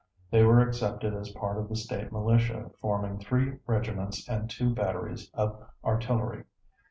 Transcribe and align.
They 0.31 0.43
were 0.43 0.61
accepted 0.67 1.13
as 1.13 1.29
part 1.29 1.59
of 1.59 1.69
the 1.69 1.75
State 1.75 2.11
militia 2.11 2.71
forming 2.81 3.19
three 3.19 3.59
regiments 3.67 4.27
and 4.27 4.49
two 4.49 4.73
batteries 4.73 5.29
of 5.35 5.63
artillery. 5.85 6.45